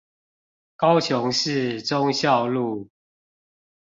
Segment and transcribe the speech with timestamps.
[0.77, 2.89] 高雄市忠孝路